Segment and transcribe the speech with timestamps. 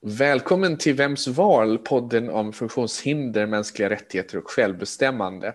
[0.00, 5.54] Välkommen till Vems val, podden om funktionshinder, mänskliga rättigheter och självbestämmande.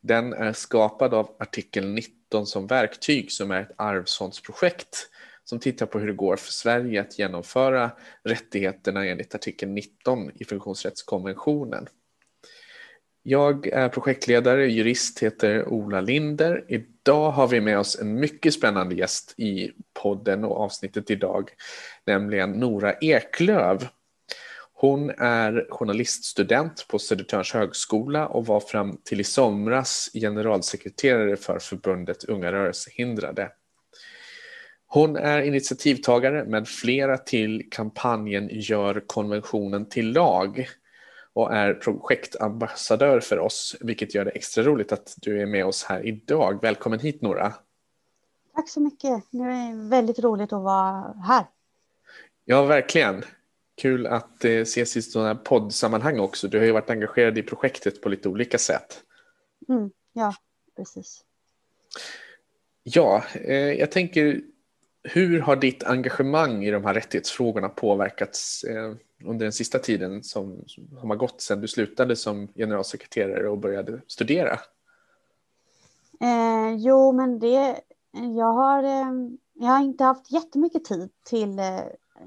[0.00, 5.08] Den är skapad av artikel 19 som verktyg som är ett arvsfondsprojekt
[5.44, 7.90] som tittar på hur det går för Sverige att genomföra
[8.24, 11.86] rättigheterna enligt artikel 19 i funktionsrättskonventionen.
[13.22, 16.64] Jag är projektledare, jurist, heter Ola Linder.
[16.68, 19.72] Idag har vi med oss en mycket spännande gäst i
[20.02, 21.50] podden och avsnittet idag,
[22.10, 23.88] nämligen Nora Eklöv.
[24.72, 32.24] Hon är journaliststudent på Södertörns högskola och var fram till i somras generalsekreterare för förbundet
[32.24, 33.50] Unga rörelsehindrade.
[34.86, 40.68] Hon är initiativtagare med flera till kampanjen Gör konventionen till lag
[41.32, 45.84] och är projektambassadör för oss, vilket gör det extra roligt att du är med oss
[45.84, 46.58] här idag.
[46.62, 47.52] Välkommen hit Nora.
[48.54, 49.24] Tack så mycket.
[49.30, 51.44] Det är väldigt roligt att vara här.
[52.50, 53.24] Ja, verkligen.
[53.76, 56.48] Kul att eh, ses i sådana här poddsammanhang också.
[56.48, 59.02] Du har ju varit engagerad i projektet på lite olika sätt.
[59.68, 60.34] Mm, ja,
[60.76, 61.24] precis.
[62.82, 64.40] Ja, eh, jag tänker
[65.02, 70.64] hur har ditt engagemang i de här rättighetsfrågorna påverkats eh, under den sista tiden som,
[70.66, 74.60] som har gått sedan du slutade som generalsekreterare och började studera?
[76.20, 77.80] Eh, jo, men det,
[78.36, 79.12] jag har, eh,
[79.52, 81.80] jag har inte haft jättemycket tid till eh,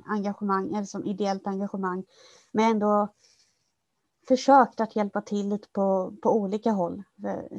[0.05, 2.05] engagemang, eller som ideellt engagemang,
[2.51, 3.07] men ändå
[4.27, 7.03] försökt att hjälpa till lite på, på olika håll.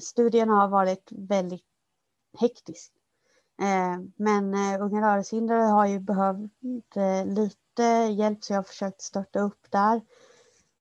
[0.01, 1.65] Studierna har varit väldigt
[2.39, 2.93] hektisk.
[3.61, 9.03] Eh, men eh, Unga rörelsehindrade har ju behövt eh, lite hjälp så jag har försökt
[9.03, 10.01] stötta upp där.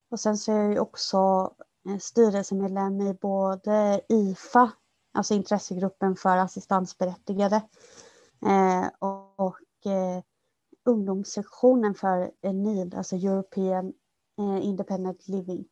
[0.10, 1.54] Och sen så är jag ju också
[2.00, 4.72] styrelsemedlem i både IFA,
[5.14, 7.62] alltså intressegruppen för assistansberättigade,
[9.38, 9.88] och
[10.86, 13.94] ungdomssektionen för NIL, alltså European
[14.62, 15.66] Independent Living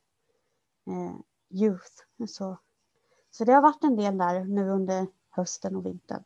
[1.49, 1.91] Youth.
[2.27, 2.59] Så,
[3.31, 6.23] så det har varit en del där nu under hösten och vintern.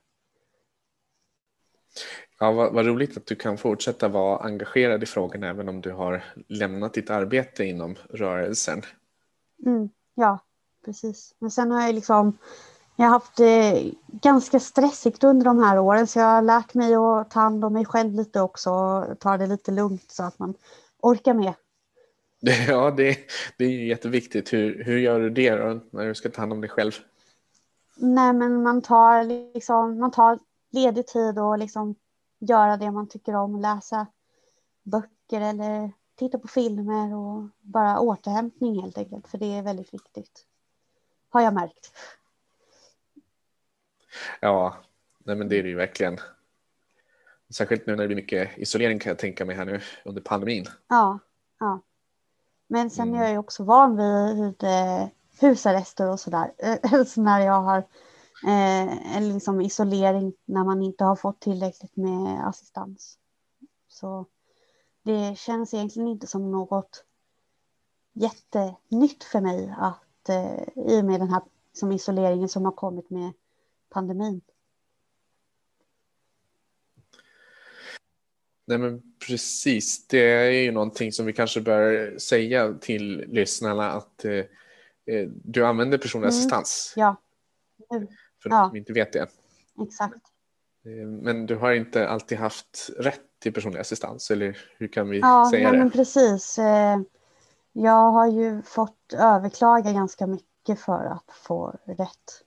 [2.39, 5.91] Ja, vad, vad, roligt att du kan fortsätta vara engagerad i frågan även om du
[5.91, 8.81] har lämnat ditt arbete inom rörelsen.
[9.65, 10.39] Mm, ja,
[10.85, 11.35] precis.
[11.39, 12.37] Men sen har jag liksom
[12.95, 16.95] jag har haft det ganska stressigt under de här åren så jag har lärt mig
[16.95, 20.39] att ta hand om mig själv lite också och ta det lite lugnt så att
[20.39, 20.53] man
[20.99, 21.53] orkar med.
[22.67, 23.17] Ja, det,
[23.57, 24.53] det är jätteviktigt.
[24.53, 26.91] Hur, hur gör du det då, när du ska ta hand om dig själv?
[27.95, 29.23] Nej, men man tar,
[29.53, 30.39] liksom, man tar
[30.71, 31.95] ledig tid och liksom
[32.39, 34.07] göra det man tycker om, läsa
[34.83, 40.45] böcker eller titta på filmer och bara återhämtning helt enkelt, för det är väldigt viktigt.
[41.29, 41.91] Har jag märkt.
[44.39, 44.77] Ja,
[45.23, 46.19] nej men det är det ju verkligen.
[47.49, 50.65] Särskilt nu när det blir mycket isolering kan jag tänka mig här nu under pandemin.
[50.87, 51.19] Ja,
[51.59, 51.81] ja.
[52.67, 53.19] Men sen mm.
[53.19, 55.07] är jag ju också van vid eh,
[55.39, 56.51] husarrester och sådär.
[57.05, 57.77] så när jag har
[58.43, 63.17] eh, eller liksom isolering när man inte har fått tillräckligt med assistans.
[63.87, 64.25] Så
[65.03, 67.03] det känns egentligen inte som något
[68.13, 71.41] jättenytt för mig att eh, i och med den här
[71.73, 73.33] som isoleringen som har kommit med
[73.95, 74.41] pandemin.
[78.67, 84.25] Nej men precis, det är ju någonting som vi kanske bör säga till lyssnarna att
[84.25, 84.33] eh,
[85.05, 86.37] eh du använder personlig mm.
[86.37, 86.93] assistans.
[86.95, 87.15] Ja
[88.45, 88.69] för ja.
[88.73, 89.27] de inte vet det.
[89.83, 90.15] Exakt.
[90.85, 95.19] Eh, men du har inte alltid haft rätt till personlig assistans, eller hur kan vi
[95.19, 95.83] ja, säga nej, det?
[95.83, 96.59] Men precis.
[96.59, 96.99] Eh,
[97.71, 102.44] jag har ju fått överklaga ganska mycket för att få rätt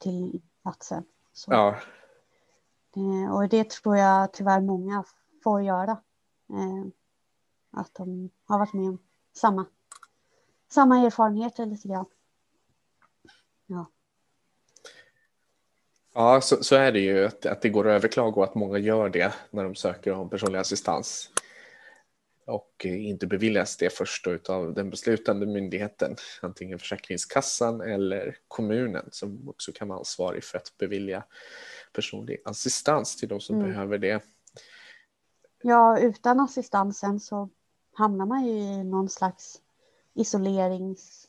[0.00, 1.04] till platsen.
[1.32, 1.52] Så.
[1.52, 1.76] Ja.
[3.30, 5.04] Och det tror jag tyvärr många
[5.44, 5.96] får göra.
[7.70, 8.98] Att de har varit med om
[9.32, 9.66] samma,
[10.68, 12.06] samma erfarenheter lite grann.
[13.66, 13.86] Ja.
[16.14, 18.78] Ja, så, så är det ju att, att det går att överklaga och att många
[18.78, 21.30] gör det när de söker om personlig assistans
[22.46, 29.72] och inte beviljas det först av den beslutande myndigheten, antingen Försäkringskassan eller kommunen som också
[29.72, 31.24] kan vara ansvarig för att bevilja
[31.92, 33.68] personlig assistans till de som mm.
[33.68, 34.24] behöver det.
[35.62, 37.48] Ja, utan assistansen så
[37.92, 39.60] hamnar man ju i någon slags
[40.14, 41.28] isolerings,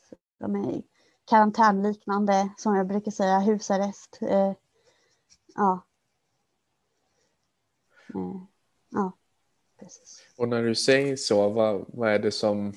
[1.24, 4.18] karantänliknande, som jag brukar säga, husarrest.
[4.22, 4.52] Eh,
[5.54, 5.86] Ja.
[8.14, 8.46] Mm.
[8.88, 9.12] Ja,
[9.84, 10.22] precis.
[10.36, 12.72] Och när du säger så, vad, vad är det som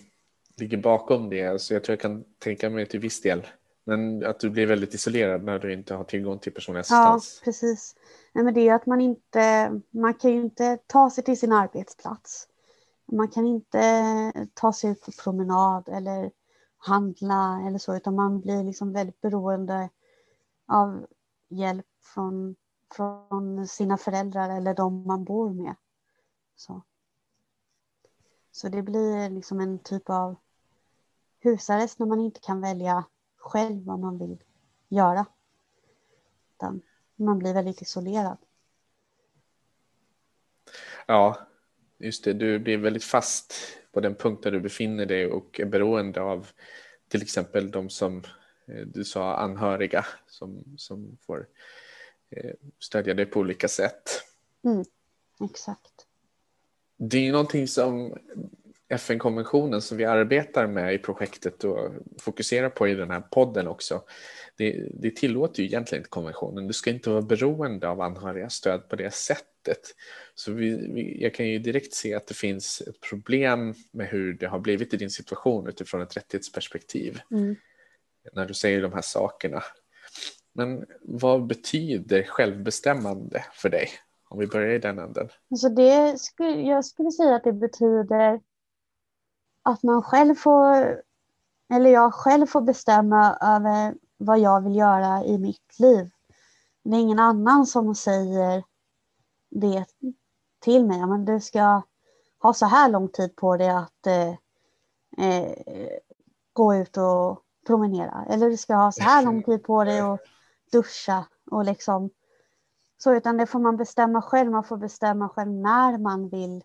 [0.56, 1.48] ligger bakom det?
[1.48, 3.48] Alltså jag tror jag kan tänka mig till viss del.
[3.84, 7.40] Men att du blir väldigt isolerad när du inte har tillgång till personlig assistans.
[7.42, 7.96] Ja, precis.
[8.34, 11.52] Nej, men det är att man inte, man kan ju inte ta sig till sin
[11.52, 12.48] arbetsplats.
[13.12, 16.32] Man kan inte ta sig ut på promenad eller
[16.78, 19.90] handla eller så, utan man blir liksom väldigt beroende
[20.68, 21.08] av
[21.50, 22.56] hjälp från,
[22.96, 25.76] från sina föräldrar eller de man bor med.
[26.56, 26.82] Så,
[28.58, 30.36] så det blir liksom en typ av
[31.40, 33.06] husarrest när man inte kan välja
[33.38, 34.44] själv vad man vill
[34.90, 35.26] göra.
[36.56, 36.82] Utan
[37.16, 38.38] man blir väldigt isolerad.
[41.06, 41.48] Ja,
[41.98, 42.34] just det.
[42.34, 43.54] Du blir väldigt fast
[43.92, 46.48] på den punkt där du befinner dig och är beroende av
[47.08, 48.24] till exempel de som
[48.66, 51.48] eh, du sa anhöriga som, som får
[52.30, 54.24] eh, stödja dig på olika sätt.
[54.64, 54.86] Mm,
[55.52, 56.07] exakt.
[56.98, 58.18] Det är ju någonting som
[58.90, 64.04] FN-konventionen som vi arbetar med i projektet och fokuserar på i den här podden också.
[64.58, 66.68] Det, det tillåter ju egentligen inte konventionen.
[66.68, 69.80] Du ska inte vara beroende av anhöriga stöd på det sättet.
[70.36, 74.34] Så vi, vi, jag kan ju direkt se att det finns ett problem med hur
[74.34, 77.20] det har blivit i din situation utifrån ett rättighetsperspektiv.
[77.32, 77.56] Mm.
[78.34, 79.64] När du säger de här sakerna.
[80.54, 83.90] Men vad betyder självbestämmande för dig?
[84.30, 85.30] Om vi börjar i den änden.
[85.52, 88.42] Alltså det skulle, jag skulle säga att det betyder
[89.64, 91.02] att man själv får,
[91.74, 96.10] eller jag själv får bestämma över vad jag vill göra i mitt liv.
[96.84, 98.64] Det är ingen annan som säger
[99.50, 99.86] det
[100.60, 101.06] till mig.
[101.06, 101.82] Men du ska
[102.40, 104.30] ha så här lång tid på dig att eh,
[105.28, 105.52] eh,
[106.54, 108.26] gå ut och promenera.
[108.30, 110.20] Eller du ska ha så här lång tid på dig att
[110.72, 112.10] duscha och liksom
[112.98, 114.52] så, utan det får man bestämma själv.
[114.52, 116.64] Man får bestämma själv när man vill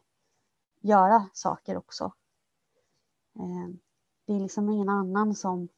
[0.80, 2.12] göra saker också.
[3.38, 3.74] Eh,
[4.26, 5.68] det är liksom ingen annan som,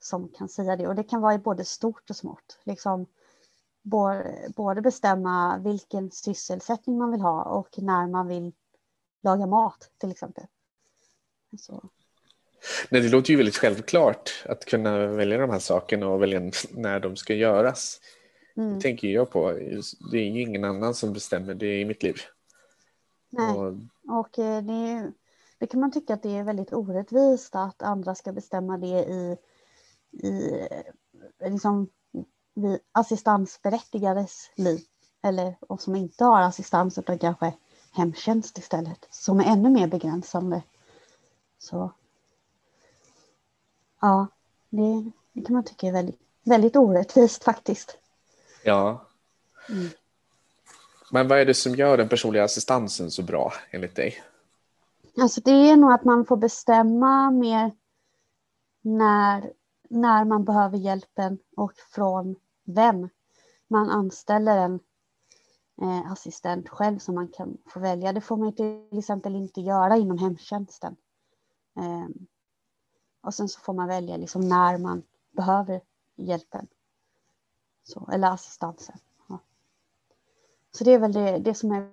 [0.00, 0.88] som kan säga det.
[0.88, 2.58] Och det kan vara i både stort och smått.
[2.64, 3.06] Liksom,
[4.56, 8.52] både bestämma vilken sysselsättning man vill ha och när man vill
[9.22, 10.44] laga mat till exempel.
[11.58, 11.90] Så.
[12.88, 17.00] Nej, det låter ju väldigt självklart att kunna välja de här sakerna och välja när
[17.00, 18.00] de ska göras.
[18.56, 18.74] Mm.
[18.74, 19.52] Det tänker jag på.
[20.12, 22.16] Det är ju ingen annan som bestämmer det i mitt liv.
[23.30, 23.74] Nej, och,
[24.18, 25.12] och eh, det,
[25.58, 29.36] det, kan man tycka att det är väldigt orättvist att andra ska bestämma det i,
[30.12, 30.66] i
[31.44, 31.88] liksom,
[32.54, 32.78] vi
[34.54, 34.80] liv.
[35.22, 37.52] Eller och som inte har assistans utan kanske
[37.92, 39.08] hemtjänst istället.
[39.10, 40.62] Som är ännu mer begränsande.
[41.58, 41.92] Så
[44.00, 44.26] ja,
[44.70, 47.98] det, det kan man tycka är väldigt, väldigt orättvist faktiskt.
[48.64, 49.06] Ja.
[49.68, 49.88] Mm.
[51.10, 54.22] Men vad är det som gör den personliga assistansen så bra enligt dig?
[55.20, 57.72] Alltså det är nog att man får bestämma mer
[58.82, 59.52] när,
[59.88, 63.08] när man behöver hjälpen och från vem
[63.68, 64.80] man anställer en
[65.82, 68.12] eh, assistent själv som man kan få välja.
[68.12, 70.96] Det får man till exempel inte göra inom hemtjänsten.
[71.76, 72.08] Eh,
[73.20, 75.80] och sen så får man välja liksom när man behöver
[76.16, 76.66] hjälpen.
[77.84, 78.98] Så, eller assistansen.
[79.28, 79.38] Ja.
[80.72, 81.90] Så det är väl det, det som är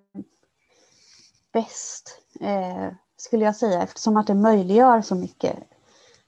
[1.52, 5.58] bäst, eh, skulle jag säga, eftersom att det möjliggör så mycket.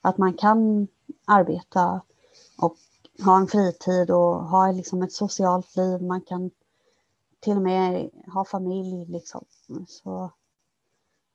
[0.01, 0.87] Att man kan
[1.25, 2.01] arbeta
[2.57, 2.77] och
[3.25, 6.01] ha en fritid och ha liksom ett socialt liv.
[6.01, 6.51] Man kan
[7.39, 9.05] till och med ha familj.
[9.05, 9.45] Liksom.
[9.87, 10.31] Så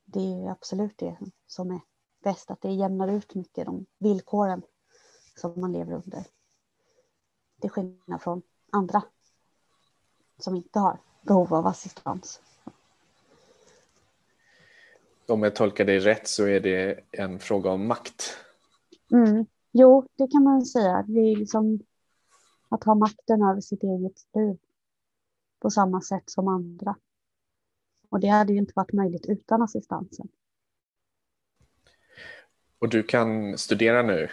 [0.05, 1.81] det är absolut det som är
[2.23, 4.63] bäst, att det jämnar ut mycket de villkoren
[5.41, 6.25] som man lever under.
[7.61, 9.03] Till skillnad från andra
[10.39, 12.41] som inte har behov av assistans.
[15.27, 18.37] Om jag tolkar dig rätt så är det en fråga om makt.
[19.13, 19.47] Mm.
[19.73, 21.05] Jo, det kan man säga.
[21.09, 21.81] Det är liksom
[22.69, 24.59] att ha makten över sitt eget liv
[25.61, 26.97] på samma sätt som andra.
[28.09, 30.29] Och det hade ju inte varit möjligt utan assistansen.
[32.79, 34.29] Och du kan studera nu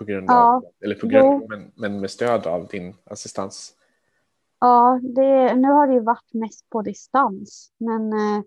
[0.00, 3.74] på grund av, ja, eller på grund, men, men med stöd av din assistans?
[4.60, 8.42] Ja, det, nu har det ju varit mest på distans, men eh,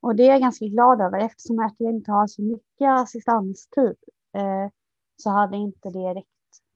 [0.00, 3.96] och det är jag ganska glad över eftersom att jag inte har så mycket assistanstid
[4.34, 4.70] eh,
[5.16, 6.28] så hade inte det räckt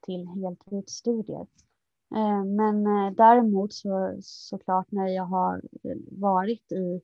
[0.06, 1.46] till heltidsstudier.
[2.16, 2.84] Eh, men
[3.14, 5.62] däremot så såklart när jag har
[6.10, 7.00] varit i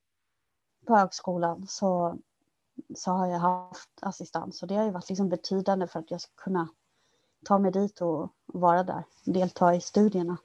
[0.87, 2.18] på högskolan så,
[2.94, 6.21] så har jag haft assistans och det har ju varit liksom betydande för att jag
[6.21, 6.68] ska kunna
[7.44, 10.36] ta mig dit och vara där, delta i studierna.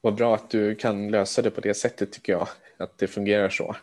[0.00, 2.48] Vad bra att du kan lösa det på det sättet tycker jag,
[2.78, 3.76] att det fungerar så.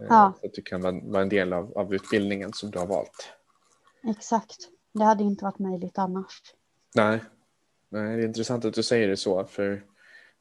[0.00, 0.32] Eh, ja.
[0.40, 3.32] Så att du kan vara en del av, av utbildningen som du har valt.
[4.02, 4.56] Exakt,
[4.92, 6.42] det hade inte varit möjligt annars.
[6.94, 7.20] Nej,
[7.88, 9.84] Nej det är intressant att du säger det så, för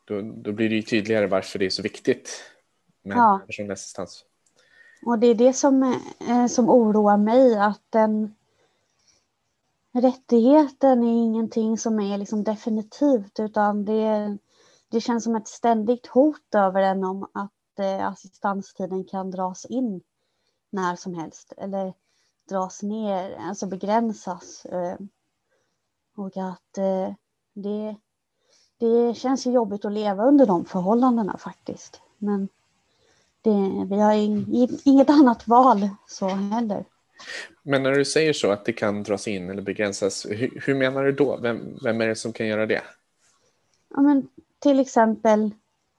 [0.06, 2.44] då, då blir det ju tydligare varför det är så viktigt
[3.02, 3.42] med Ja.
[3.48, 4.26] personlig assistans.
[5.06, 5.84] Och det är det som,
[6.30, 8.36] eh, som oroar mig, att den
[9.94, 14.38] rättigheten är ingenting som är liksom definitivt, utan det,
[14.90, 20.02] det känns som ett ständigt hot över en om att eh, assistanstiden kan dras in
[20.70, 21.94] när som helst, eller
[22.50, 24.66] dras ner, alltså begränsas.
[24.66, 24.98] Eh,
[26.16, 27.14] och att eh,
[27.54, 27.96] det,
[28.78, 32.02] det känns ju jobbigt att leva under de förhållandena faktiskt.
[32.18, 32.50] Men
[33.42, 34.14] det, vi har
[34.88, 36.86] inget annat val så heller.
[37.64, 41.04] Men när du säger så att det kan dras in eller begränsas, hur, hur menar
[41.04, 41.38] du då?
[41.38, 42.82] Vem, vem är det som kan göra det?
[43.90, 44.28] Ja, men
[44.60, 45.52] till exempel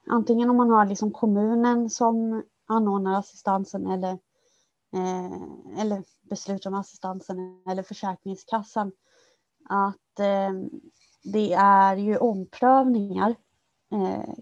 [0.06, 4.18] antingen om man har liksom kommunen som anordnar assistansen eller,
[4.92, 8.92] eh, eller beslutar om assistansen eller Försäkringskassan.
[9.68, 10.52] Att eh,
[11.22, 13.34] det är ju omprövningar
[13.92, 14.34] eh,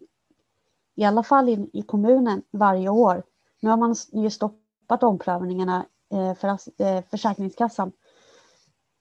[0.95, 3.23] i alla fall i, i kommunen varje år.
[3.61, 7.93] Nu har man ju stoppat omprövningarna Eh, för eh, Försäkringskassan.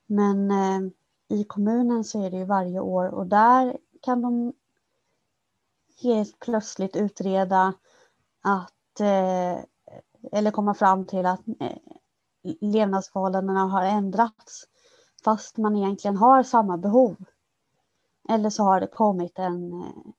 [0.07, 0.91] Men eh,
[1.29, 4.53] i kommunen så är det ju varje år och där kan de
[6.01, 7.73] helt plötsligt utreda
[8.41, 9.63] att eh,
[10.31, 11.77] eller komma fram till att eh,
[12.61, 14.63] levnadsförhållandena har ändrats
[15.23, 17.15] fast man egentligen har samma behov.
[18.29, 20.11] Eller så har det kommit en, eh,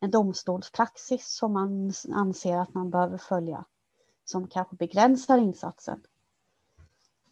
[0.00, 3.64] en domstolspraxis som man anser att man behöver följa
[4.24, 6.00] som kanske begränsar insatsen.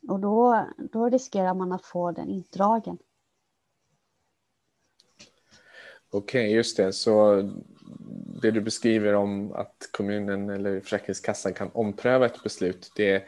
[0.08, 2.98] Och då, då riskerar man att få den indragen.
[6.10, 6.92] Okej, just det.
[6.92, 7.42] Så
[8.42, 13.24] det du beskriver om att kommunen eller Försäkringskassan kan ompröva ett beslut, det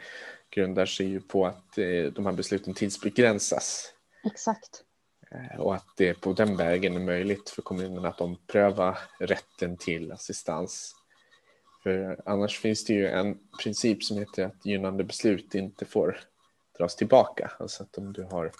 [0.49, 3.93] grundar sig ju på att eh, de här besluten tidsbegränsas
[4.23, 4.83] Exakt.
[5.31, 10.11] eh, och att det på den vägen är möjligt för kommunen att ompröva rätten till
[10.11, 10.95] assistans.
[11.83, 16.19] För annars finns det ju en princip som heter att gynnande beslut inte får
[16.77, 17.51] dras tillbaka.
[17.59, 18.51] Alltså att om du har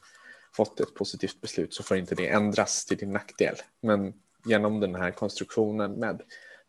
[0.56, 3.56] fått ett positivt beslut så får inte det ändras till din nackdel.
[3.82, 4.14] Men
[4.46, 6.22] genom den här konstruktionen med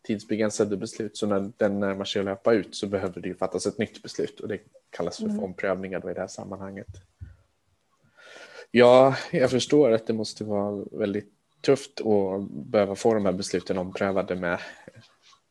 [0.03, 3.65] tidsbegränsade beslut så när den närmar sig att löpa ut så behöver det ju fattas
[3.65, 4.59] ett nytt beslut och det
[4.89, 5.43] kallas för Mm.
[5.43, 6.87] omprövningar då i det här sammanhanget.
[8.71, 11.31] Ja, jag förstår att det måste vara väldigt
[11.61, 14.59] tufft att behöva få de här besluten omprövade med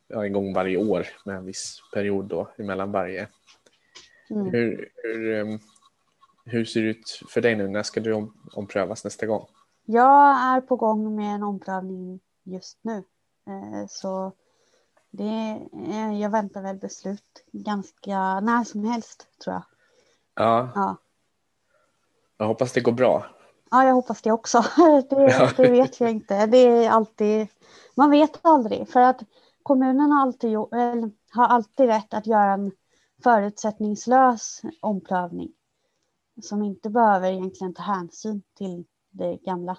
[0.07, 3.27] ja, en gång varje år med en viss period då emellan varje.
[4.29, 4.45] Mm.
[4.51, 5.59] Hur, hur, em,
[6.45, 7.67] hur ser det ut för dig nu?
[7.67, 9.45] När ska du om, omprövas nästa gång?
[9.85, 13.03] Jag är på gång med en omprövning just nu.
[13.47, 14.31] Eh, Så
[15.11, 15.59] det,
[16.21, 19.63] jag väntar väl beslut ganska när som helst tror jag.
[20.35, 20.97] Ja, Ja,
[22.37, 23.25] jag hoppas det går bra.
[23.71, 24.63] ja jag hoppas det också.
[25.09, 26.45] Det, det vet jag inte.
[26.45, 27.47] Det är alltid,
[27.95, 29.21] man vet aldrig för att
[29.65, 32.71] kommunen har alltid, eller, har alltid rätt att göra en
[33.23, 35.53] förutsättningslös omprövning
[36.41, 39.77] som inte behöver egentligen ta hänsyn till det gamla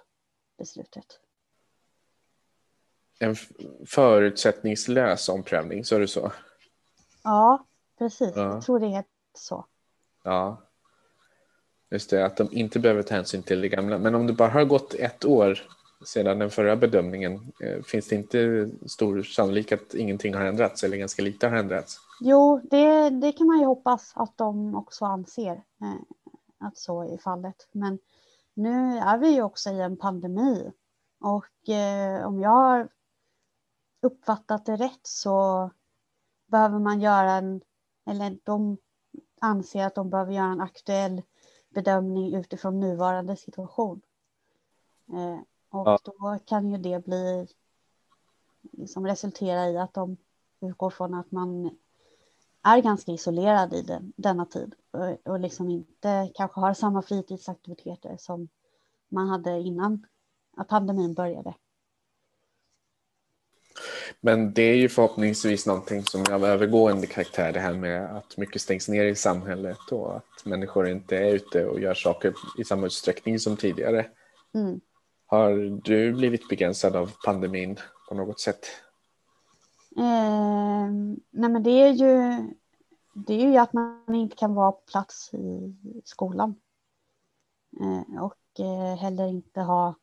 [0.59, 1.21] beslutet.
[3.19, 3.37] En
[3.87, 6.33] förutsättningslös omprövning, så är det så?
[7.25, 7.66] Ja,
[7.99, 8.33] precis.
[8.37, 8.43] Ja.
[8.43, 9.66] Jag tror det är så.
[10.23, 10.62] Ja.
[11.90, 13.99] Just det, att de inte behöver ta hänsyn till det gamla.
[13.99, 15.59] Men om det bara har gått ett år
[16.05, 20.97] sedan den förra bedömningen, eh, finns det inte stor sannolikhet att ingenting har ändrats eller
[20.97, 22.00] ganska lite har ändrats?
[22.21, 25.95] Jo, det, det kan man ju hoppas att de också anser eh,
[26.59, 27.69] att så är fallet.
[27.73, 27.99] Men
[28.55, 30.73] nu är vi ju också i en pandemi
[31.21, 32.88] och eh, om jag har
[34.03, 35.71] uppfattat det rätt så
[36.47, 37.61] behöver man göra en,
[38.07, 38.76] eller de
[39.41, 41.23] anser att de behöver göra en aktuell
[41.69, 44.00] bedömning utifrån nuvarande situation.
[45.12, 45.41] Eh,
[45.76, 45.99] och Ja.
[46.04, 47.47] då kan ju det bli,
[48.73, 50.16] liksom resultera i att de
[50.61, 51.78] utgår från att man
[52.62, 58.16] är ganska isolerad i den, denna tid och, och liksom inte kanske har samma fritidsaktiviteter
[58.18, 58.49] som
[59.09, 60.06] man hade innan
[60.56, 61.54] att pandemin började.
[64.21, 68.37] Men det är ju förhoppningsvis någonting som är av övergående karaktär det här med att
[68.37, 72.64] mycket stängs ner i samhället och att människor inte är ute och gör saker i
[72.64, 74.06] samma utsträckning som tidigare.
[74.54, 74.80] Mm.
[75.26, 77.76] Har du blivit begränsad av pandemin
[78.09, 78.66] på något sätt?
[79.97, 80.90] Eh,
[81.30, 82.42] nej men det är ju
[83.26, 86.54] det är ju att man inte kan vara på plats i skolan.
[87.80, 89.95] Eh, och eh, heller inte ha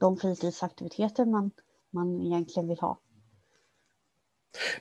[0.00, 1.50] de fritidsaktiviteter man,
[1.90, 2.98] man egentligen vill ha.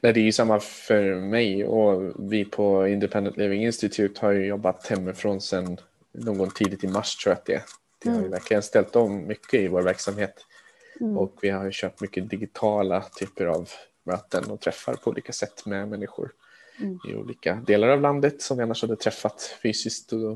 [0.01, 4.45] Nej, det är ju samma för mig och vi på Independent Living Institute har ju
[4.45, 5.77] jobbat hemifrån sedan
[6.11, 7.63] någon tidigt i mars tror jag att det är.
[8.03, 8.31] Det har Mm.
[8.31, 10.45] verkligen ställt om mycket i vår verksamhet
[11.01, 11.17] Mm.
[11.17, 13.69] och vi har kört mycket digitala typer av
[14.03, 16.31] möten och träffar på olika sätt med människor
[16.79, 16.99] Mm.
[17.09, 20.13] i olika delar av landet som vi annars hade träffat fysiskt.
[20.13, 20.31] Och,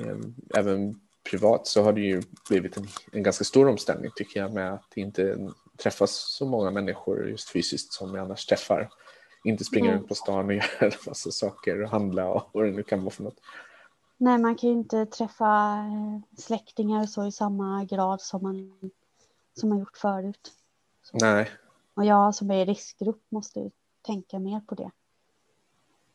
[0.00, 0.16] eh,
[0.54, 4.74] även privat så har det ju blivit en, en ganska stor omställning tycker jag med
[4.74, 8.88] att inte träffas så många människor just fysiskt som vi annars träffar.
[9.44, 9.98] Inte springa Mm.
[9.98, 13.00] runt på stan och göra en massa saker och handla och vad det nu kan
[13.02, 13.40] vara för något.
[14.20, 18.90] Nej, man kan ju inte träffa eh, släktingar så i samma grad som man,
[19.54, 20.52] som man gjort förut.
[21.12, 21.50] Nej,
[21.94, 23.70] Och jag som är i riskgrupp måste ju
[24.02, 24.90] tänka mer på det.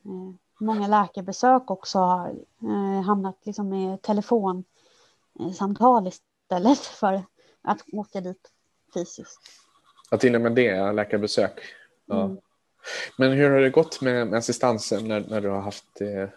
[0.06, 2.30] Eh, Många läkarbesök också har
[2.62, 7.24] eh, hamnat liksom med telefonsamtal istället för
[7.62, 8.52] att åka dit
[8.94, 9.42] fysiskt.
[10.10, 11.62] att till och med det läkarbesök.
[12.06, 12.24] Ja.
[12.24, 12.38] Mm.
[13.18, 16.30] Men hur har det gått med, med assistansen när, när du har haft eh,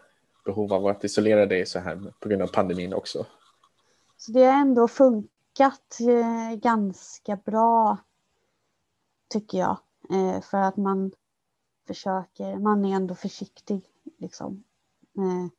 [0.46, 3.26] behov av att isolera dig så här på grund av pandemin också?
[4.16, 7.98] Så det har ändå funkat eh, ganska bra
[9.28, 9.78] tycker jag.
[10.10, 11.12] Eh, för att man
[11.86, 13.80] försöker, man är ändå försiktig
[14.18, 14.64] liksom.
[15.18, 15.50] Eh,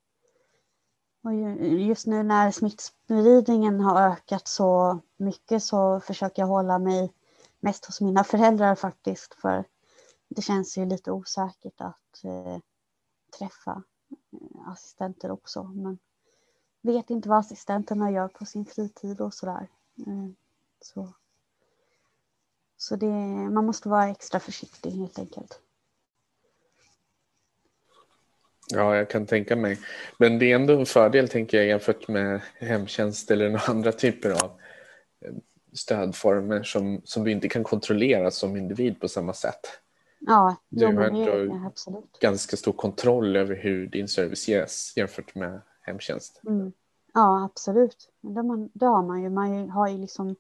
[1.24, 7.14] och just nu när smittspridningen har ökat så mycket så försöker jag hålla mig
[7.60, 9.34] mest hos mina föräldrar faktiskt.
[9.34, 9.66] För
[10.30, 12.58] det känns ju lite osäkert att eh,
[13.38, 13.84] träffa
[14.68, 15.64] assistenter också.
[15.64, 15.98] Men
[16.82, 19.68] vet inte vad assistenterna gör på sin fritid och sådär.
[20.08, 20.30] Eh,
[20.82, 21.14] så,
[22.78, 23.12] så det,
[23.52, 25.60] man måste vara extra försiktig helt enkelt.
[28.70, 29.80] Ja, jag kan tänka mig.
[30.18, 34.30] Men det är ändå en fördel tänker jag jämfört med hemtjänst eller några andra typer
[34.30, 34.60] av
[35.22, 35.34] eh,
[35.74, 39.80] stödformer som, som du inte kan kontrollera som individ på samma sätt.
[40.20, 42.20] Ja, Du har ändå- absolut.
[42.20, 46.42] Ganska stor kontroll över hur din service ges jämfört med hemtjänst.
[46.48, 46.72] Mm.
[47.14, 48.10] Ja, absolut.
[48.22, 49.30] Det, man, det har man ju.
[49.30, 50.36] Man har ju liksom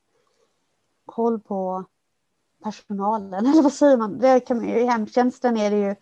[1.05, 1.85] koll på
[2.63, 4.19] personalen, eller vad säger man?
[4.19, 5.95] Det kan, I hemtjänsten är det ju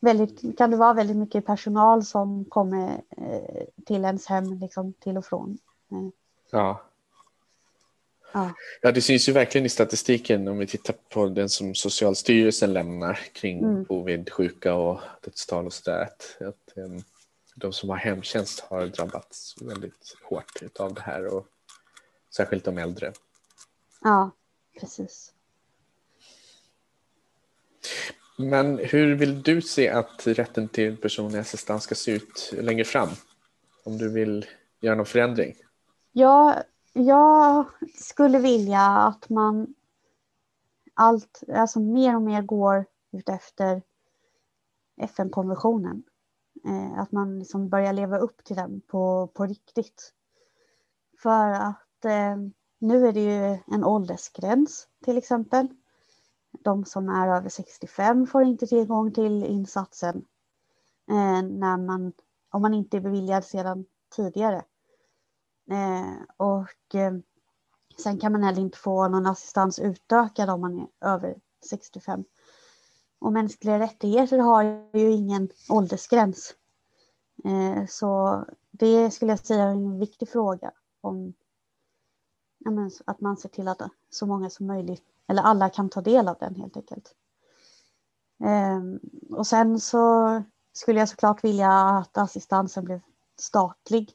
[0.00, 5.16] väldigt, kan det vara väldigt mycket personal som kommer eh, till ens hem, liksom till
[5.16, 5.58] och från.
[6.50, 6.80] Ja.
[8.32, 8.54] Ja.
[8.80, 13.14] ja, det syns ju verkligen i statistiken om vi tittar på den som Socialstyrelsen lämnar
[13.32, 13.84] kring Mm.
[13.84, 16.02] covid-sjuka och dödstal och sådär.
[16.02, 17.02] Att, att em,
[17.54, 21.46] de som har hemtjänst har drabbats väldigt hårt av det här och
[22.36, 23.12] särskilt de äldre.
[24.00, 24.30] Ja,
[24.80, 25.32] precis.
[28.38, 33.08] Men hur vill du se att rätten till personlig assistans ska se ut längre fram?
[33.84, 34.46] Om du vill
[34.80, 35.56] göra någon förändring?
[36.12, 36.62] Jag,
[36.92, 39.74] jag skulle vilja att man
[40.94, 43.82] allt, alltså mer och mer går ut efter
[44.96, 46.02] FN-konventionen.
[46.64, 50.14] Eh, att man liksom börjar leva upp till den på, på riktigt.
[51.22, 52.36] För att eh,
[52.78, 55.68] nu är det ju en åldersgräns till exempel.
[56.50, 60.16] De som är över 65 får inte tillgång till insatsen
[61.10, 62.12] eh, när man,
[62.50, 63.84] om man inte är beviljad sedan
[64.16, 64.62] tidigare.
[65.70, 67.12] Eh, och eh,
[68.02, 72.24] sen kan man heller inte få någon assistans utökad om man är över 65.
[73.18, 74.62] Och mänskliga rättigheter har
[74.94, 76.54] ju ingen åldersgräns.
[77.44, 81.34] Eh, så det skulle jag säga är en viktig fråga om
[82.58, 86.00] ja, men, att man ser till att så många som möjligt, eller alla kan ta
[86.00, 87.14] del av den helt enkelt.
[88.44, 88.80] Eh,
[89.38, 93.00] och sen så skulle jag såklart vilja att assistansen blev
[93.36, 94.14] statlig.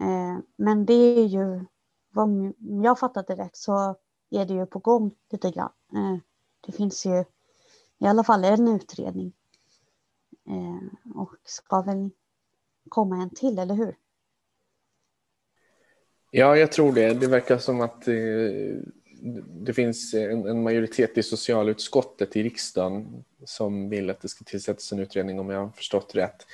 [0.00, 1.64] Eh, men det är ju,
[2.14, 3.96] om jag fattat det rätt så
[4.30, 5.72] är det ju på gång lite grann.
[5.94, 6.18] Eh,
[6.66, 7.24] det finns ju
[7.98, 9.32] i alla fall en utredning.
[10.48, 12.10] Eh, och ska väl
[12.88, 13.96] komma en till, eller hur?
[16.30, 17.14] Ja, jag tror det.
[17.14, 18.14] Det verkar som att eh,
[19.46, 24.92] det finns en, en majoritet i socialutskottet i riksdagen som vill att det ska tillsättas
[24.92, 26.46] en utredning om jag har förstått rätt.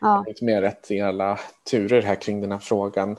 [0.00, 1.38] Ja, Lite mer rätt i alla
[1.70, 3.16] turer här kring den här frågan.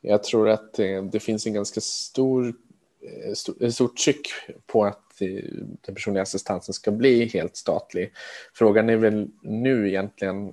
[0.00, 2.54] Jag tror att eh, det finns en ganska stor,
[3.02, 4.28] eh, stor, stort tryck
[4.66, 5.44] på att eh,
[5.80, 8.12] den personliga assistansen ska bli helt statlig.
[8.54, 10.52] Frågan är väl nu egentligen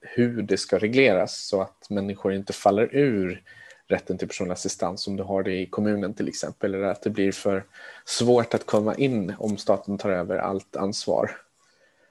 [0.00, 3.42] hur det ska regleras så att människor inte faller ur
[3.88, 7.10] rätten till personlig assistans om du har det i kommunen till exempel eller att det
[7.10, 7.64] blir för
[8.04, 11.30] svårt att komma in om staten tar över allt ansvar.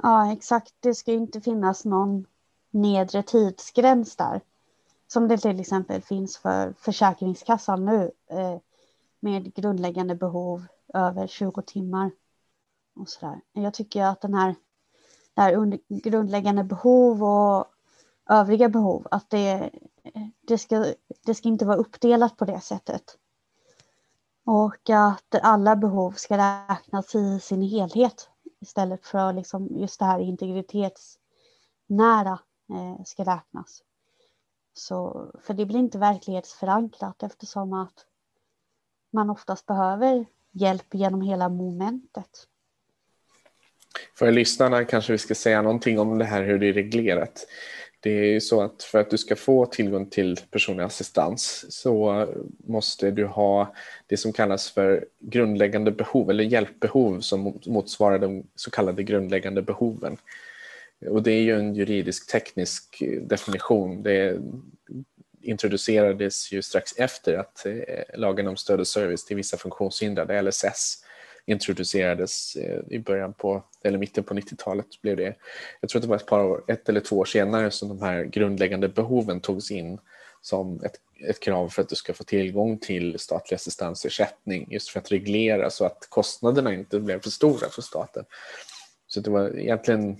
[0.03, 0.73] ja, exakt.
[0.79, 2.25] Det ska inte finnas någon
[2.75, 4.41] nedre tidsgräns där.
[5.07, 8.57] Som det till exempel finns för Försäkringskassan nu eh,
[9.19, 12.11] med grundläggande behov över 20 timmar.
[12.95, 13.41] Och så där.
[13.53, 14.55] Jag tycker att den här,
[15.33, 17.65] det här under, grundläggande behov och
[18.29, 19.69] övriga behov, att det,
[20.41, 20.93] det, ska,
[21.25, 23.17] det ska inte vara uppdelat på det sättet.
[24.45, 30.19] Och att alla behov ska räknas i sin helhet istället för liksom just det här
[30.19, 33.83] integritetsnära Eh, ska räknas.
[34.73, 38.05] Så, för det blir inte verklighetsförankrat eftersom att
[39.11, 42.47] man oftast behöver hjälp genom hela momentet.
[44.13, 47.47] För lyssnarna kanske vi ska säga någonting om det här hur det är reglerat.
[47.99, 52.27] Det är ju så att för att du ska få tillgång till personlig assistans så
[52.57, 53.73] måste du ha
[54.07, 60.17] det som kallas för grundläggande behov eller hjälpbehov som motsvarar de så kallade grundläggande behoven.
[61.09, 64.03] Och det är ju en juridisk teknisk eh, definition.
[64.03, 64.39] Det
[65.41, 71.03] introducerades ju strax efter att eh, lagen om stöd och service till vissa funktionshindrade, LSS,
[71.45, 75.35] introducerades eh, i början på, eller mitten på 90-talet blev det.
[75.81, 78.01] Jag tror att det var ett par år, ett eller två år senare som de
[78.01, 79.99] här grundläggande behoven togs in
[80.41, 80.95] som ett,
[81.29, 85.69] ett krav för att du ska få tillgång till statlig assistansersättning just för att reglera
[85.69, 88.25] så att kostnaderna inte blev för stora för staten.
[89.07, 90.17] Så det var egentligen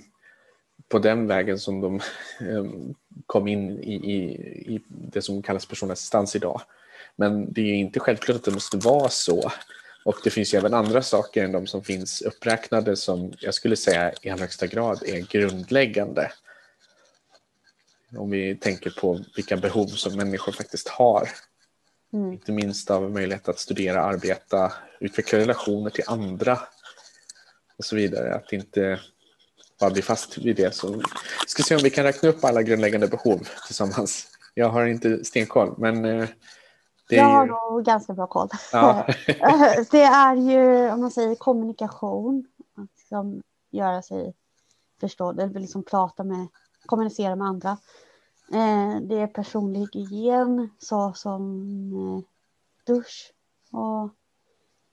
[0.89, 2.01] på den vägen som de
[2.39, 4.15] ehm, kom in i, i,
[4.75, 6.61] i det som kallas personlig assistans idag.
[7.15, 9.51] Men det är inte självklart att det måste vara så.
[10.05, 13.75] Och det finns ju även andra saker än de som finns uppräknade som jag skulle
[13.75, 16.31] säga i allra högsta grad är grundläggande.
[18.17, 21.29] Om vi tänker på vilka behov som människor faktiskt har.
[22.13, 22.33] Mm.
[22.33, 26.59] Inte minst av möjlighet att studera, arbeta, utveckla relationer till andra
[27.77, 28.35] och så vidare.
[28.35, 28.99] Att inte
[29.79, 30.75] bara bli fast vid det.
[30.75, 31.03] Så vi
[31.47, 34.27] ska se om vi kan räkna upp alla grundläggande behov tillsammans.
[34.53, 36.27] Jag har inte stenkoll, men eh,
[37.09, 38.49] det är jag har nog ganska bra koll.
[38.71, 39.07] Ja.
[39.91, 44.33] det är ju, om man säger kommunikation, att liksom göra sig
[44.99, 46.47] förstådd, eller liksom prata med,
[46.85, 47.77] kommunicera med andra.
[48.53, 51.61] Eh, det är personlig hygien, så som
[51.93, 52.23] eh,
[52.93, 53.33] dusch
[53.71, 54.09] och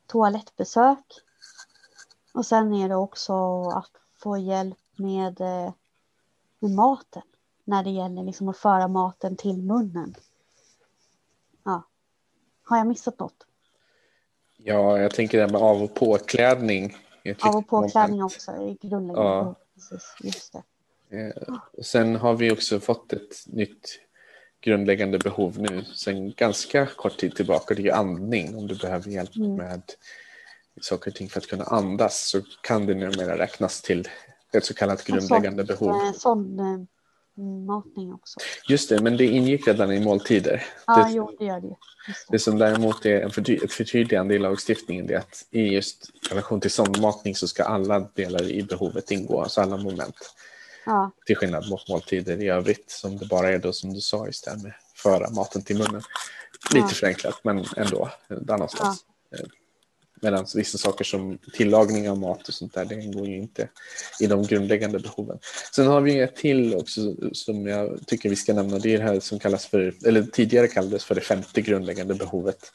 [0.07, 1.05] toalettbesök.
[2.35, 3.91] Och sen är det också att
[4.23, 5.73] få hjälp med, eh,
[6.59, 7.23] med maten
[7.65, 10.15] när det gäller liksom att föra maten till munnen.
[11.65, 11.83] Ja.
[12.65, 13.47] Har jag missat något?
[14.57, 16.97] Ja, jag tänker det här med av och påklädning.
[17.41, 19.31] Av och påklädning också är grundläggande.
[19.31, 19.55] Ja.
[19.75, 20.63] Precis, just det.
[21.19, 24.01] Eh, sen har vi också fått ett nytt
[24.61, 27.75] grundläggande behov nu sen ganska kort tid tillbaka.
[27.75, 28.57] Det är andning.
[28.57, 29.55] Om du behöver hjälp mm.
[29.55, 29.83] med
[30.85, 34.09] saker och ting för att kunna andas så kan det numera räknas till
[34.53, 36.13] ett så kallat grundläggande behov.
[36.13, 36.57] Sån
[37.67, 38.41] matning också.
[38.69, 40.65] Just det, men det ingick redan i måltider.
[40.87, 41.69] Ja, det, jo, det gör det.
[41.69, 41.77] Det.
[42.29, 46.61] det som däremot är en förty ett förtydligande i lagstiftningen är att i just relation
[46.61, 50.17] till sondmatning så ska alla delar i behovet ingå, alltså alla moment.
[50.87, 51.11] Ja.
[51.27, 54.45] Till skillnad mot måltider i övrigt som det bara är då som du sa just
[54.45, 56.03] det med föra maten till munnen.
[56.75, 56.89] Lite ja.
[56.89, 59.05] förenklat men ändå där någonstans.
[59.31, 59.39] Ja.
[60.23, 63.69] Medan vissa saker som tillagning av mat och sånt där, det ingår ju inte
[64.21, 65.39] i de grundläggande behoven.
[65.75, 67.01] Sen har vi ett till också
[67.33, 68.79] som jag tycker vi ska nämna.
[68.79, 72.73] Det är det här som kallas för, eller tidigare kallades för det femte grundläggande behovet.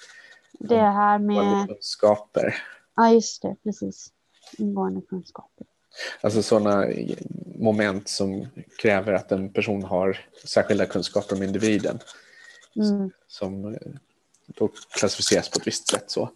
[0.59, 2.55] Det här med kunskaper.
[2.95, 4.07] Ja, just det, precis.
[4.57, 5.67] Ingående kunskaper.
[6.21, 6.85] Alltså sådana
[7.55, 8.47] moment som
[8.81, 11.99] kräver att en person har särskilda kunskaper om individen.
[12.75, 13.11] Mm.
[13.27, 13.77] Som
[14.47, 16.11] då klassificeras på ett visst sätt.
[16.11, 16.29] så.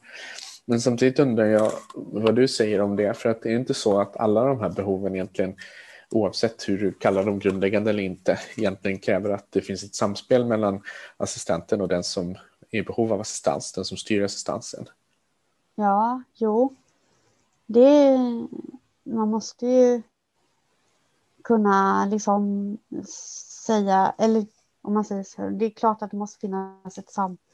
[0.66, 4.00] Men samtidigt undrar jag vad du säger om det, för att det är inte så
[4.00, 5.56] att alla de här behoven egentligen,
[6.10, 10.46] oavsett hur du kallar dem grundläggande eller inte, egentligen kräver att det finns ett samspel
[10.46, 10.82] mellan
[11.18, 12.36] assistenten och den som
[12.72, 14.86] är i behov av assistans, den som styr assistansen.
[15.76, 16.76] Ja, jo.
[17.66, 18.18] Det,
[19.04, 20.02] man måste ju
[21.44, 22.78] kunna liksom
[23.66, 24.46] säga, eller
[24.82, 27.51] om man säger så, det är klart att det måste finnas ett samspel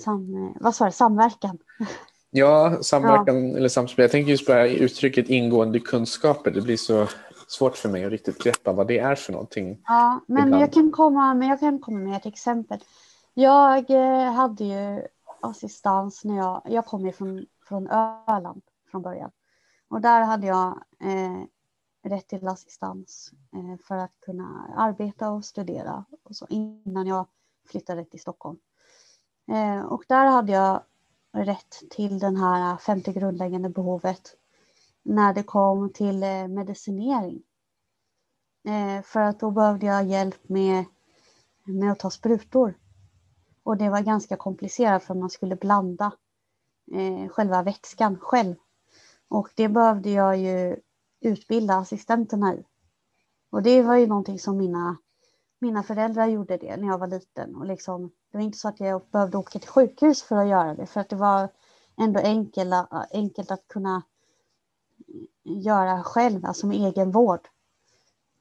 [0.00, 1.58] sam, vad sa det, samverkan.
[2.30, 3.56] Ja, samverkan ja.
[3.56, 4.02] eller samspel.
[4.02, 6.50] Jag tänker just på uttrycket ingående kunskaper.
[6.50, 7.06] Det blir så
[7.48, 9.82] svårt för mig att riktigt greppa vad det är för någonting.
[9.86, 12.78] Ja, men jag kan, komma, men jag kan komma med ett exempel.
[13.34, 15.02] Jag eh, hade ju
[15.40, 17.88] assistans när jag, jag kom ju från, från
[18.28, 19.30] Öland från början.
[19.88, 21.44] Och där hade jag eh,
[22.02, 27.26] rätt till assistans eh, för att kunna arbeta och studera och så innan jag
[27.70, 28.58] flyttade till Stockholm.
[29.50, 30.82] Eh, och där hade jag
[31.32, 34.34] rätt till den här femte grundläggande behovet
[35.02, 37.42] när det kom till eh, medicinering.
[38.64, 40.84] Eh, för att då behövde jag hjälp med,
[41.64, 42.74] med att ta sprutor.
[43.62, 46.12] Och det var ganska komplicerat för man skulle blanda
[46.92, 48.54] eh, själva vätskan själv.
[49.28, 50.76] Och det behövde jag ju
[51.20, 52.64] utbilda assistenterna i.
[53.50, 54.96] Och det var ju någonting som mina,
[55.58, 58.80] mina föräldrar gjorde det när jag var liten och liksom det var inte så att
[58.80, 61.48] jag behövde åka till sjukhus för att göra det, för att det var
[61.96, 62.74] ändå enkelt,
[63.10, 64.02] enkelt att kunna
[65.42, 67.48] göra själv, alltså med egen vård.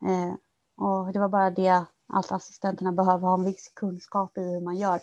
[0.08, 0.34] Eh,
[0.86, 4.78] och det var bara det att assistenterna behöver ha en viss kunskap i hur man
[4.78, 5.00] gör.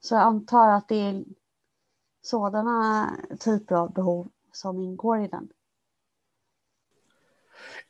[0.00, 1.24] Så jag antar att det är
[2.22, 5.48] sådana typer av behov som ingår i den.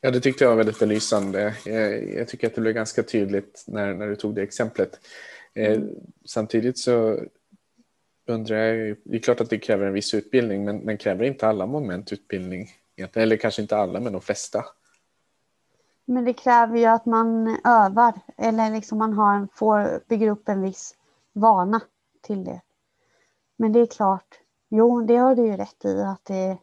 [0.00, 1.56] Ja, det tyckte jag var väldigt belysande.
[1.64, 5.00] Jag, jag tycker att det blev ganska tydligt när, när du tog det exemplet.
[5.58, 5.82] Eh.
[6.24, 7.20] Samtidigt så
[8.26, 11.48] undrar jag, det är klart att det kräver en viss utbildning, men, men kräver inte
[11.48, 12.68] alla moment utbildning?
[13.12, 14.64] Eller kanske inte alla, men de flesta.
[16.04, 20.62] Men det kräver ju att man övar eller liksom man har, får, bygger upp en
[20.62, 20.96] viss
[21.32, 21.80] vana
[22.20, 22.60] till det.
[23.56, 26.58] Men det är klart, jo det har du ju rätt i att det,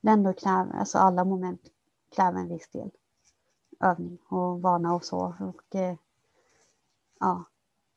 [0.00, 1.62] det ändå kräver, alltså alla moment
[2.16, 2.90] kräver en viss del
[3.80, 5.34] övning och vana och så.
[5.40, 5.94] Och, eh,
[7.20, 7.44] ja,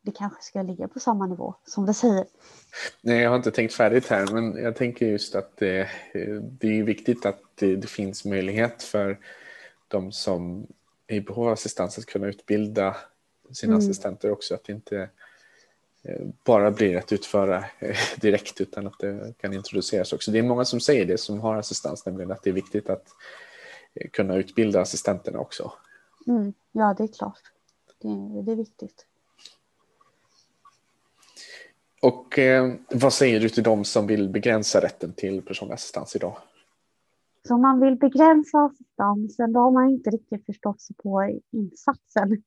[0.04, 2.26] det kanske ska ligga på samma nivå som du säger.
[3.02, 5.90] Nej, jag har inte tänkt färdigt här, men jag tänker just att det,
[6.40, 9.20] det är viktigt att det, det, finns möjlighet för
[9.88, 10.68] de som
[11.08, 12.96] är i behov av assistans att kunna utbilda
[13.52, 13.86] sina mm.
[13.86, 15.10] assistenter också, att det inte
[16.04, 20.32] eh, bara blir att utföra eh, direkt utan att det kan introduceras också.
[20.32, 23.08] Det är många som säger det som har assistans, nämligen att det är viktigt att
[23.94, 25.74] eh, kunna utbilda assistenterna också.
[26.28, 27.42] Mm, ja, det är klart.
[28.02, 29.06] Det, det är viktigt.
[32.04, 36.38] Och eh, vad säger du till dem som vill begränsa rätten till personlig assistans idag?
[37.48, 42.44] Så om man vill begränsa assistansen, då har man inte riktigt förstått sig på insatsen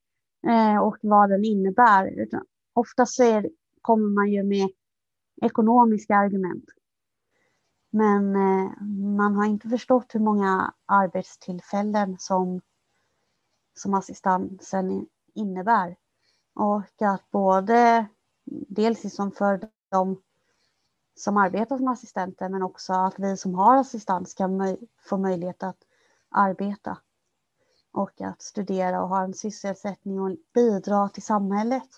[0.47, 2.07] eh, och vad den innebär.
[2.07, 3.51] Utan oftast är,
[3.83, 4.69] kommer man ju med
[5.43, 6.65] ekonomiska argument.
[7.91, 8.83] Men eh,
[9.17, 12.61] man har inte förstått hur många arbetstillfällen som,
[13.75, 15.97] som assistansen innebär.
[16.55, 18.07] Och att både
[18.69, 20.23] dels liksom för de
[21.15, 25.63] som arbetar som assistenter men också att vi som har assistans kan möj få möjlighet
[25.63, 25.79] att
[26.29, 26.99] arbeta
[27.93, 31.89] och att studera och ha en sysselsättning och bidra till samhället.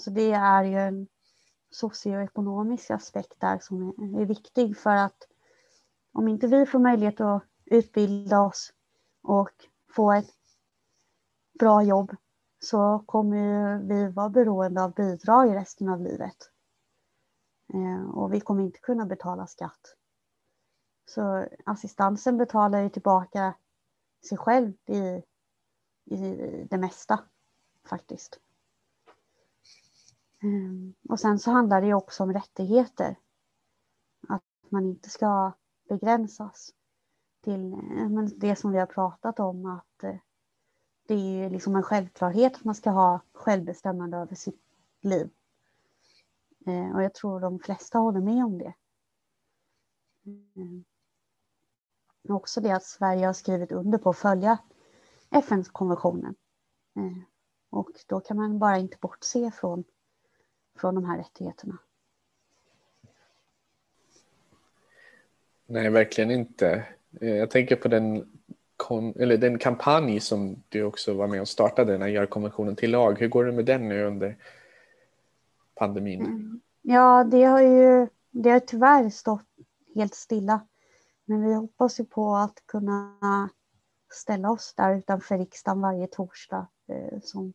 [0.00, 1.06] Så det är ju en
[1.70, 3.88] socioekonomisk aspekt där som
[4.20, 5.28] är viktig för att
[6.12, 8.72] om inte vi får möjlighet att utbilda oss
[9.22, 10.30] och få ett
[11.58, 12.16] bra jobb
[12.58, 16.50] så kommer vi vara beroende av bidrag resten av livet.
[17.74, 19.96] Eh, och vi kommer inte kunna betala skatt.
[21.06, 23.54] Så assistansen betalar ju tillbaka
[24.28, 25.22] sig själv i,
[26.04, 27.20] i det mesta
[27.84, 28.40] faktiskt.
[30.42, 33.16] Eh, och sen så handlar det ju också om rättigheter.
[34.28, 35.52] Att man inte ska
[35.88, 36.74] begränsas
[37.40, 40.04] till eh, det som vi har pratat om att
[41.08, 44.62] det är ju liksom en självklarhet att man ska ha självbestämmande över sitt
[45.00, 45.30] liv.
[46.66, 48.74] Eh, och jag tror de flesta håller med om det.
[50.26, 50.84] Eh,
[52.34, 54.58] också det att Sverige har skrivit under på att följa
[55.30, 56.34] FN-konventionen.
[56.96, 57.18] Eh,
[57.70, 59.84] och då kan man bara inte bortse från,
[60.78, 61.78] från de här rättigheterna.
[65.66, 66.86] Nej, verkligen inte.
[67.20, 68.37] Eh, jag tänker på den
[68.88, 72.90] kon, eller den kampanj som du också var med och startade, när Gör konventionen till
[72.90, 73.20] lag.
[73.20, 74.36] Hur går det med den nu under
[75.74, 76.20] pandemin?
[76.20, 76.60] Mm.
[76.82, 79.46] Ja, det har ju det har tyvärr stått
[79.94, 80.66] helt stilla.
[81.24, 83.18] Men vi hoppas ju på att kunna
[84.12, 87.52] ställa oss där utanför riksdagen varje torsdag eh, som,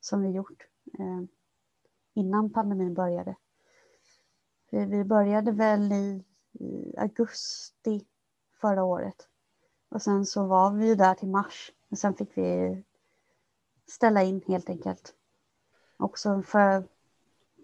[0.00, 0.66] som vi gjort
[0.98, 1.22] eh,
[2.14, 3.36] innan pandemin började.
[4.70, 8.04] Vi började väl i, i augusti
[8.60, 9.29] förra året
[9.90, 11.72] och sen så var vi ju där till mars.
[11.88, 12.82] Men sen fick vi
[13.86, 15.14] ställa in helt enkelt.
[15.96, 16.84] Också för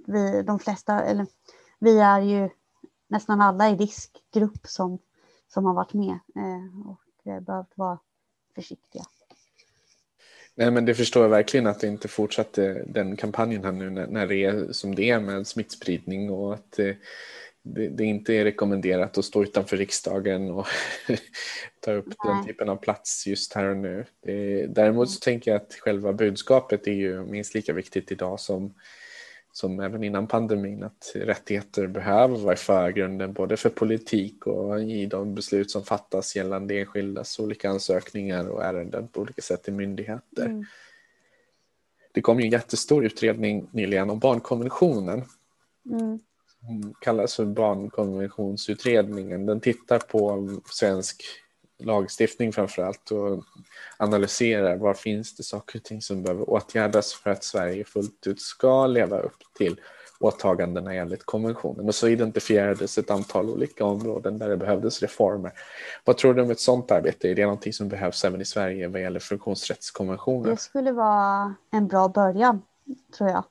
[0.06, 1.26] vi, de flesta, eller
[1.78, 2.48] vi är ju
[3.08, 4.98] nästan alla i riskgrupp som,
[5.48, 7.98] som har varit med eh, och behövt vara
[8.54, 9.02] försiktiga.
[10.54, 14.06] Nej, men det förstår jag verkligen att det inte fortsatte den kampanjen här nu när,
[14.06, 16.94] när det är som det är med smittspridning och att eh,
[17.74, 20.66] det, det, inte är rekommenderat att stå utanför riksdagen och
[21.80, 22.34] ta upp Nej.
[22.34, 24.04] den typen av plats just här och nu.
[24.22, 28.74] Det, däremot så tänker jag att själva budskapet är ju minst lika viktigt idag som,
[29.52, 35.06] som även innan pandemin, att rättigheter behöver vara i förgrunden både för politik och i
[35.06, 40.46] de beslut som fattas gällande enskildas olika ansökningar och ärenden på olika sätt i myndigheter.
[40.46, 40.64] Mm.
[42.12, 45.24] Det kom ju en jättestor utredning nyligen om barnkonventionen.
[45.90, 46.20] Mm
[47.00, 49.46] kallas för barnkonventionsutredningen.
[49.46, 51.24] Den tittar på svensk
[51.78, 53.44] lagstiftning framför allt och
[53.96, 58.40] analyserar var finns det saker och ting som behöver åtgärdas för att Sverige fullt ut
[58.40, 59.80] ska leva upp till
[60.20, 61.86] åtagandena enligt konventionen.
[61.86, 65.52] Och så identifierades ett antal olika områden där det behövdes reformer.
[66.04, 67.28] Vad tror du om ett sådant arbete?
[67.28, 70.50] Är det någonting som behövs även i Sverige vad gäller funktionsrättskonventionen?
[70.50, 72.62] Det skulle vara en bra början,
[73.16, 73.44] tror jag.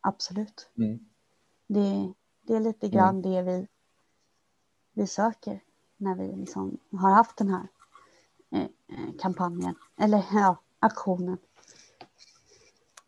[0.00, 0.68] Absolut.
[0.78, 0.98] Mm.
[1.68, 3.22] Det, det är lite grann mm.
[3.22, 3.66] det vi,
[4.92, 5.60] vi söker
[5.96, 7.66] när vi liksom har haft den här
[8.50, 11.38] eh, eh kampanjen, eller ja, aktionen.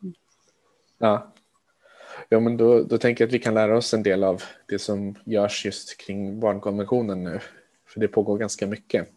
[0.03, 0.15] Mm.
[0.99, 1.33] Ja.
[2.29, 4.79] Ja, men då, då tänker jag att vi kan lära oss en del av det
[4.79, 7.41] som görs just kring barnkonventionen nu.
[7.87, 9.09] För det pågår ganska mycket.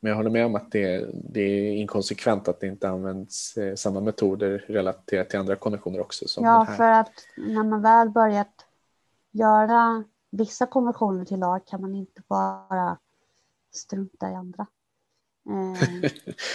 [0.00, 3.74] Men jag håller med om att det, det är inkonsekvent att det inte används eh,
[3.74, 6.28] samma metoder relaterat till andra konventioner också.
[6.28, 8.65] Som ja, för att när man väl börjat
[9.36, 12.98] göra vissa konventioner till lag kan man inte bara
[13.74, 14.66] strunta i andra.
[15.48, 16.10] Eh,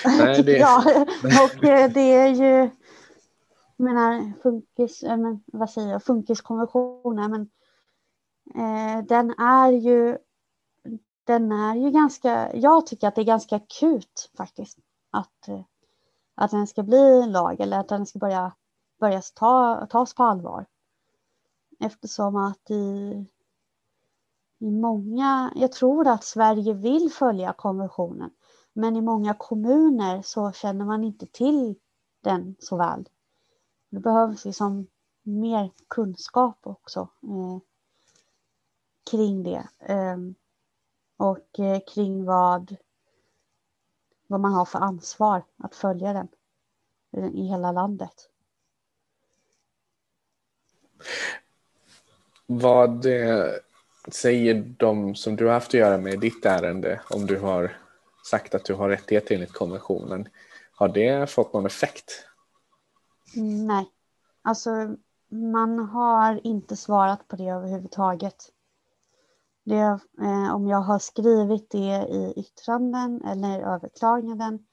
[0.05, 0.57] Nej, det...
[0.57, 2.69] ja, och eh, det är ju
[3.81, 7.49] jag menar, funkis, äh, men, vad säger jag, funkiskonventionen, men
[8.55, 10.17] eh, den är ju
[11.23, 14.77] den är ju ganska, jag tycker att det är ganska akut faktiskt
[15.11, 15.61] att, eh,
[16.35, 18.55] att den ska bli lag eller att den ska börja,
[18.99, 20.65] börja ta, tas på allvar.
[21.83, 23.25] Eftersom att i,
[24.59, 28.31] i många, jag tror att Sverige vill följa konventionen,
[28.73, 31.75] men i många kommuner så känner man inte till
[32.21, 33.09] den så väl.
[33.89, 34.87] Det behövs liksom
[35.23, 37.59] mer kunskap också eh,
[39.11, 39.67] kring det.
[39.79, 40.17] Eh,
[41.17, 42.75] och eh, kring vad,
[44.27, 46.27] vad man har för ansvar att följa den
[47.11, 48.29] eh, i hela landet.
[52.59, 53.45] Vad eh,
[54.07, 57.77] säger de som du har haft att göra med i ditt ärende om du har
[58.25, 60.27] sagt att du har rättigheter enligt konventionen?
[60.75, 62.25] Har det fått någon effekt?
[63.67, 63.89] Nej,
[64.41, 64.95] alltså
[65.29, 68.35] man har inte svarat på det överhuvudtaget.
[69.65, 74.65] Det, eh, om jag har skrivit det i yttranden eller överklaganden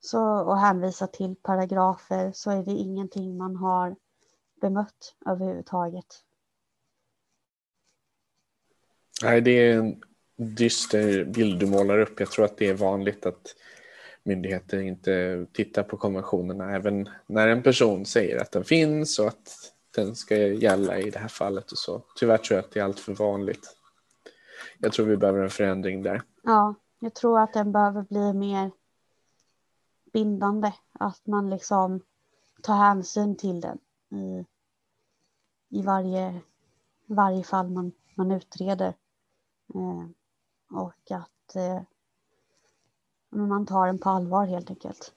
[0.00, 3.96] så, och hänvisat till paragrafer så är det ingenting man har
[4.60, 6.25] bemött överhuvudtaget.
[9.22, 10.02] Nej, det är en
[10.36, 12.20] dyster bild du målar upp.
[12.20, 13.54] Jag tror att det är vanligt att
[14.22, 19.72] myndigheter inte tittar på konventionerna även när en person säger att den finns och att
[19.94, 22.02] den ska gälla i det här fallet och så.
[22.16, 23.76] Tyvärr tror jag att det är allt för vanligt.
[24.78, 26.22] Jag tror vi behöver en förändring där.
[26.42, 28.70] Ja, jag tror att den behöver bli mer
[30.12, 30.72] bindande.
[30.92, 32.00] Att man liksom
[32.62, 33.78] tar hänsyn till den
[34.10, 34.44] i,
[35.78, 36.40] i varje,
[37.06, 38.94] varje fall man, man utreder.
[39.74, 40.08] Eh,
[40.78, 41.82] och att eh,
[43.30, 45.12] man tar den på allvar helt enkelt.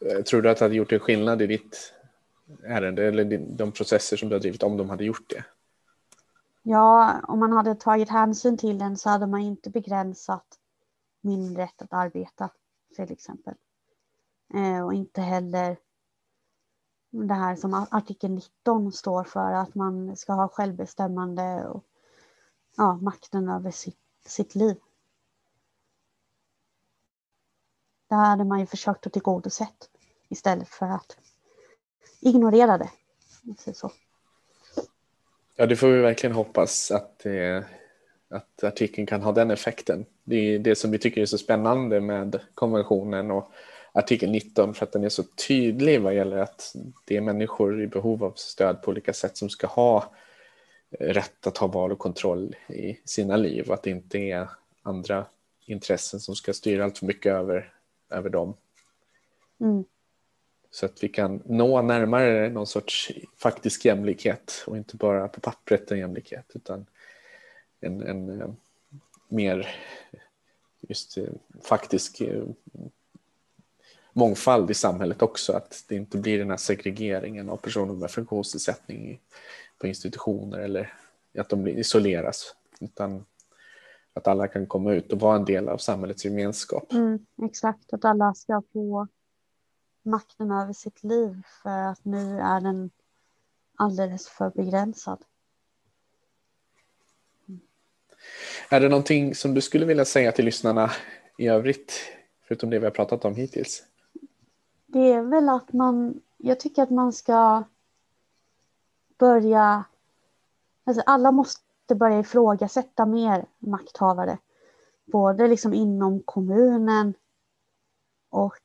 [0.00, 1.92] Eh, tror du att det hade gjort en skillnad i ditt
[2.62, 5.44] ärende eller de processer som du har drivit om de hade gjort det?
[6.62, 10.58] Ja, om man hade tagit hänsyn till den så hade man inte begränsat
[11.20, 12.50] min rätt att arbeta
[12.96, 13.54] till exempel.
[14.84, 15.76] Och inte heller
[17.14, 21.84] det här som artikel 19 står för att man ska ha självbestämmande och
[22.76, 24.76] ja, makten över sitt, sitt liv.
[28.08, 29.90] Det hade man ju försökt att tillgodosett
[30.28, 31.16] istället för att
[32.20, 32.90] ignorera det.
[33.74, 33.90] Så.
[35.56, 37.62] Ja, det får vi verkligen hoppas att, eh,
[38.28, 40.06] att artikeln kan ha den effekten.
[40.24, 43.52] Det är det som vi tycker är så spännande med konventionen och
[43.96, 47.86] artikel 19 för att den är så tydlig vad gäller att det är människor i
[47.86, 50.14] behov av stöd på olika sätt som ska ha
[50.90, 54.48] rätt att ha val och kontroll i sina liv och att det inte är
[54.82, 55.26] andra
[55.66, 57.72] intressen som ska styra allt för mycket över
[58.10, 58.54] över dem.
[59.60, 59.84] Mm.
[60.70, 65.90] Så att vi kan nå närmare någon sorts faktisk jämlikhet och inte bara på pappret
[65.90, 66.86] en jämlikhet utan
[67.80, 68.48] en, en eh,
[69.28, 69.76] mer
[70.80, 71.24] just eh,
[71.62, 72.44] faktisk eh,
[74.14, 75.52] mångfald i samhället också.
[75.52, 79.20] Att det inte blir den här segregeringen av personer med funktionsnedsättning
[79.78, 80.92] på institutioner eller
[81.38, 82.54] att de isoleras.
[82.80, 83.24] Utan
[84.12, 86.92] att alla kan komma ut och vara en del av samhällets gemenskap.
[86.92, 89.08] Mm, exakt, att alla ska få
[90.02, 92.90] makten över sitt liv för att nu är den
[93.76, 95.24] alldeles för begränsad.
[97.48, 97.60] Mm.
[98.68, 100.90] Är det någonting som du skulle vilja säga till lyssnarna
[101.38, 101.92] i övrigt,
[102.42, 103.82] förutom det vi har pratat om hittills?
[104.94, 107.64] Det är väl att man, jag tycker att man ska
[109.18, 109.84] börja,
[110.84, 114.38] alltså alla måste börja ifrågasätta mer makthavare.
[115.04, 117.14] både liksom inom kommunen
[118.30, 118.62] och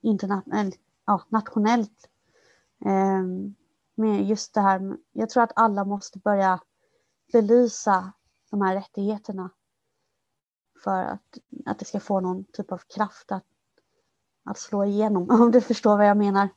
[0.00, 2.08] internationellt, ja, nationellt.
[2.84, 3.54] Ehm,
[3.94, 6.60] med just det här, jag tror att alla måste börja
[7.32, 8.12] belysa
[8.50, 9.50] de här rättigheterna
[10.84, 13.44] för att, att det ska få någon typ av kraft att,
[14.44, 16.48] att slå igenom, om du förstår vad jag menar.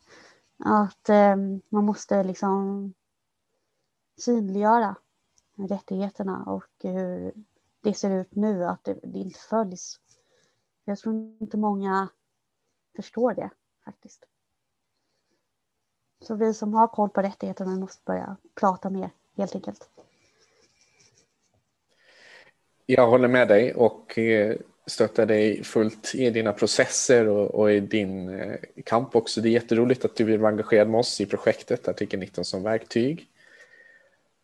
[0.58, 1.36] Att eh,
[1.70, 2.94] man måste liksom
[4.18, 4.96] synliggöra
[5.56, 7.34] rättigheterna och hur
[7.82, 10.00] det ser ut nu, att det, det inte följs.
[10.86, 12.10] Jag tror inte många
[12.96, 13.50] förstår det
[13.86, 14.26] faktiskt.
[16.22, 19.90] Så vi som har koll på rättigheterna måste börja prata mer helt enkelt.
[22.86, 27.72] Jag håller med dig och eh, eh, stöttar dig fullt i dina processer och, och,
[27.72, 28.56] i din eh,
[28.86, 29.42] kamp också.
[29.42, 32.64] Det är jätteroligt att du vill vara engagerad med oss i projektet Artikel 19 som
[32.64, 33.28] verktyg.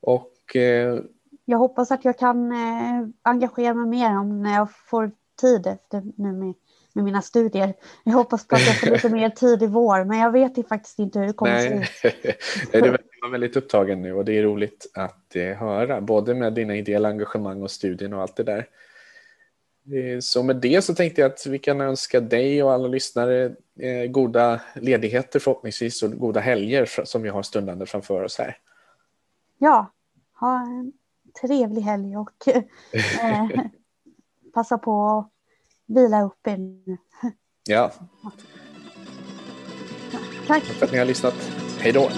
[0.01, 0.99] Och, eh,
[1.45, 2.53] jag hoppas att jag kan
[3.21, 5.11] engagera mig mer om när jag får
[5.41, 6.53] tid efter nu med,
[6.93, 7.73] med mina studier.
[8.03, 10.99] Jag hoppas på att jag får lite mer tid i vår, men jag vet faktiskt
[10.99, 12.15] inte hur det kommer att se ut.
[12.71, 17.09] du är väldigt upptagen nu och det är roligt att höra, både med dina ideella
[17.09, 18.67] engagemang och studien och allt det där.
[19.93, 23.55] Eh, så med det så tänkte jag att vi kan önska dig och alla lyssnare
[23.79, 28.57] eh, goda ledigheter förhoppningsvis och goda helger som vi har stundande framför oss här.
[29.57, 29.91] Ja,
[30.39, 30.93] ha en
[31.41, 33.47] trevlig helg och eh,
[34.53, 35.31] passa på att
[35.85, 36.97] vila upp er nu.
[37.67, 37.91] Ja.
[40.11, 40.47] Tack.
[40.47, 41.51] Tack för att ni har lyssnat.
[41.79, 42.09] Hej då.